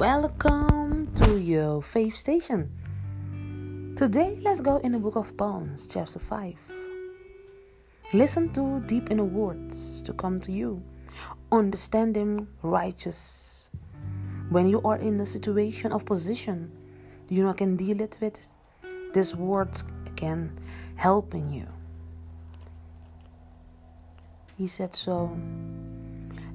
Welcome 0.00 1.12
to 1.16 1.38
your 1.38 1.82
faith 1.82 2.16
station. 2.16 2.72
Today, 3.98 4.38
let's 4.40 4.62
go 4.62 4.78
in 4.78 4.92
the 4.92 4.98
book 4.98 5.14
of 5.14 5.30
Psalms, 5.38 5.86
chapter 5.86 6.18
5. 6.18 6.54
Listen 8.14 8.50
to 8.54 8.80
deep 8.86 9.10
inner 9.10 9.24
words 9.24 10.00
to 10.00 10.14
come 10.14 10.40
to 10.40 10.52
you. 10.52 10.82
Understand 11.52 12.16
them 12.16 12.48
righteous. 12.62 13.68
When 14.48 14.70
you 14.70 14.80
are 14.86 14.96
in 14.96 15.20
a 15.20 15.26
situation 15.26 15.92
of 15.92 16.06
position, 16.06 16.72
you 17.28 17.42
know 17.42 17.52
can 17.52 17.76
deal 17.76 18.00
it 18.00 18.16
with. 18.22 18.40
These 19.12 19.36
words 19.36 19.84
can 20.16 20.58
help 20.96 21.34
in 21.34 21.52
you. 21.52 21.66
He 24.56 24.66
said 24.66 24.96
so. 24.96 25.36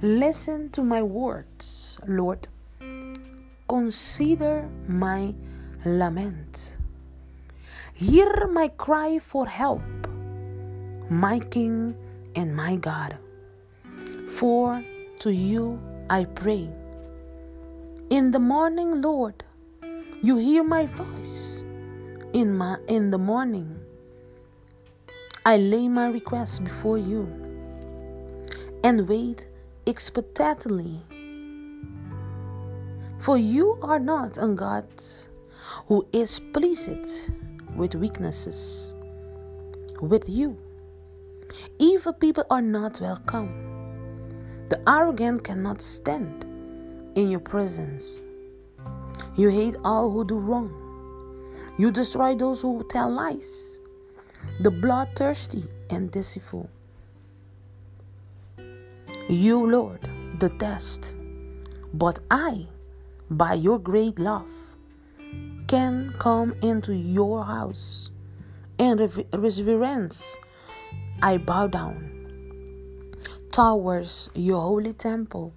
Listen 0.00 0.70
to 0.70 0.82
my 0.82 1.02
words, 1.02 1.98
Lord. 2.08 2.48
Consider 3.68 4.68
my 4.86 5.34
lament. 5.84 6.72
Hear 7.94 8.46
my 8.52 8.68
cry 8.68 9.18
for 9.18 9.46
help, 9.46 9.82
my 11.08 11.38
King 11.38 11.96
and 12.36 12.54
my 12.54 12.76
God. 12.76 13.16
For 14.36 14.84
to 15.20 15.30
you 15.30 15.80
I 16.10 16.24
pray. 16.24 16.68
In 18.10 18.32
the 18.32 18.38
morning, 18.38 19.00
Lord, 19.00 19.44
you 20.22 20.36
hear 20.36 20.62
my 20.62 20.84
voice. 20.86 21.64
In 22.34 22.54
my 22.54 22.76
in 22.88 23.10
the 23.10 23.18
morning, 23.18 23.80
I 25.46 25.56
lay 25.56 25.88
my 25.88 26.08
request 26.08 26.64
before 26.64 26.98
you 26.98 27.28
and 28.82 29.08
wait 29.08 29.48
expectantly. 29.86 31.00
For 33.24 33.38
you 33.38 33.78
are 33.80 33.98
not 33.98 34.36
a 34.36 34.48
God 34.48 34.84
who 35.86 36.06
is 36.12 36.38
pleased 36.52 37.30
with 37.74 37.94
weaknesses. 37.94 38.94
With 40.02 40.28
you, 40.28 40.58
evil 41.78 42.12
people 42.12 42.44
are 42.50 42.60
not 42.60 43.00
welcome. 43.00 43.48
The 44.68 44.78
arrogant 44.86 45.42
cannot 45.42 45.80
stand 45.80 46.44
in 47.14 47.30
your 47.30 47.40
presence. 47.40 48.24
You 49.36 49.48
hate 49.48 49.76
all 49.84 50.10
who 50.10 50.26
do 50.26 50.36
wrong. 50.36 50.68
You 51.78 51.90
destroy 51.90 52.34
those 52.34 52.60
who 52.60 52.84
tell 52.90 53.10
lies, 53.10 53.80
the 54.60 54.70
bloodthirsty 54.70 55.64
and 55.88 56.10
deceitful. 56.10 56.68
You, 59.30 59.66
Lord, 59.66 60.10
detest, 60.38 61.16
but 61.94 62.18
I, 62.30 62.66
by 63.30 63.54
your 63.54 63.78
great 63.78 64.18
love, 64.18 64.50
can 65.66 66.14
come 66.18 66.54
into 66.62 66.94
your 66.94 67.44
house 67.44 68.10
and 68.78 69.00
reverence. 69.32 70.36
I 71.22 71.38
bow 71.38 71.68
down 71.68 73.14
towards 73.50 74.30
your 74.34 74.60
holy 74.60 74.92
temple. 74.92 75.52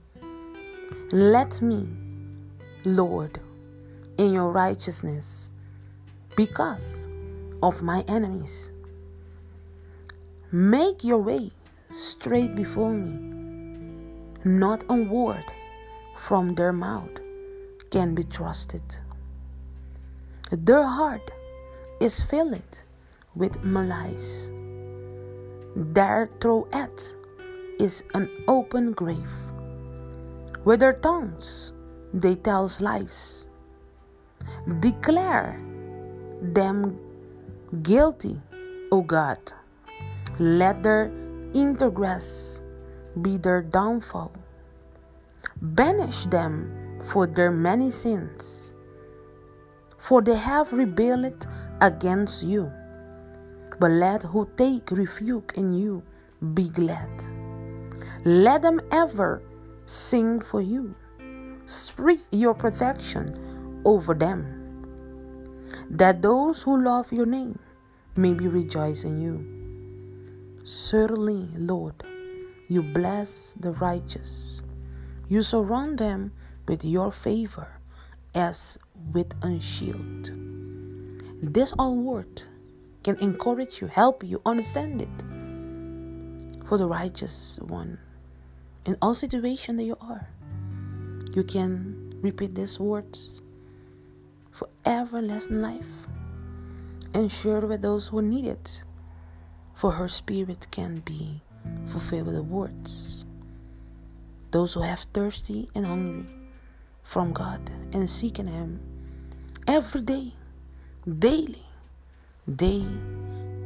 Let 1.11 1.61
me, 1.61 1.87
Lord, 2.85 3.39
in 4.17 4.33
your 4.33 4.51
righteousness, 4.51 5.51
because 6.35 7.07
of 7.61 7.81
my 7.81 8.03
enemies. 8.07 8.71
Make 10.51 11.03
your 11.03 11.17
way 11.17 11.51
straight 11.89 12.55
before 12.55 12.93
me 12.93 13.27
not 14.43 14.85
a 14.89 14.95
word 14.95 15.43
from 16.15 16.55
their 16.55 16.71
mouth 16.71 17.19
can 17.91 18.15
be 18.15 18.23
trusted. 18.23 18.81
Their 20.51 20.83
heart 20.83 21.31
is 21.99 22.23
filled 22.23 22.83
with 23.35 23.63
malice. 23.63 24.51
Their 25.75 26.29
throat 26.39 26.73
is 27.79 28.03
an 28.13 28.29
open 28.47 28.93
grave. 28.93 29.31
With 30.63 30.79
their 30.79 30.93
tongues 30.93 31.73
they 32.13 32.35
tell 32.35 32.71
lies. 32.79 33.47
Declare 34.79 35.59
them 36.41 36.97
guilty, 37.83 38.41
O 38.91 39.01
God. 39.01 39.39
Let 40.39 40.83
their 40.83 41.09
intergress 41.53 42.61
be 43.21 43.37
their 43.37 43.61
downfall. 43.61 44.31
Banish 45.61 46.25
them 46.25 46.76
for 47.03 47.27
their 47.27 47.51
many 47.51 47.91
sins, 47.91 48.73
for 49.97 50.21
they 50.21 50.35
have 50.35 50.71
rebelled 50.73 51.47
against 51.81 52.43
you. 52.43 52.71
But 53.79 53.91
let 53.91 54.23
who 54.23 54.49
take 54.57 54.89
refuge 54.91 55.51
in 55.55 55.73
you 55.73 56.03
be 56.53 56.69
glad. 56.69 57.09
Let 58.25 58.61
them 58.61 58.81
ever 58.91 59.41
sing 59.85 60.41
for 60.41 60.61
you. 60.61 60.95
Spread 61.65 62.19
your 62.31 62.53
protection 62.53 63.81
over 63.85 64.13
them, 64.13 64.45
that 65.89 66.21
those 66.21 66.63
who 66.63 66.81
love 66.81 67.11
your 67.11 67.25
name 67.25 67.59
may 68.15 68.33
be 68.33 68.47
rejoice 68.47 69.03
in 69.03 69.21
you. 69.21 70.63
Certainly, 70.65 71.49
Lord, 71.57 72.03
you 72.67 72.81
bless 72.81 73.53
the 73.59 73.71
righteous. 73.73 74.61
You 75.29 75.41
surround 75.43 75.99
them 75.99 76.31
with 76.67 76.83
your 76.83 77.11
favor 77.11 77.67
as 78.35 78.77
with 79.13 79.33
a 79.43 79.59
shield. 79.59 80.31
This 81.41 81.73
all 81.79 81.95
word 81.95 82.43
can 83.03 83.15
encourage 83.17 83.79
you, 83.81 83.87
help 83.87 84.23
you 84.23 84.41
understand 84.45 85.01
it 85.01 86.67
for 86.67 86.77
the 86.77 86.87
righteous 86.87 87.57
one. 87.61 87.97
In 88.85 88.97
all 89.01 89.15
situation 89.15 89.77
that 89.77 89.83
you 89.83 89.97
are, 90.01 90.27
you 91.33 91.43
can 91.43 92.13
repeat 92.21 92.55
these 92.55 92.79
words 92.79 93.41
for 94.51 94.67
everlasting 94.85 95.61
life 95.61 95.87
and 97.13 97.31
share 97.31 97.61
with 97.61 97.81
those 97.81 98.07
who 98.07 98.21
need 98.21 98.45
it, 98.45 98.83
for 99.73 99.91
her 99.91 100.07
spirit 100.07 100.67
can 100.71 100.99
be 101.05 101.41
fulfill 101.85 102.25
the 102.25 102.43
words. 102.43 103.25
Those 104.51 104.73
who 104.73 104.81
have 104.81 105.05
thirsty 105.13 105.69
and 105.75 105.85
hungry 105.85 106.25
from 107.07 107.31
God 107.31 107.61
and 107.93 108.09
seeking 108.09 108.47
Him 108.47 108.81
every 109.65 110.01
day, 110.01 110.33
daily, 111.19 111.63
day 112.53 112.83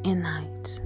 and 0.05 0.21
night. 0.21 0.81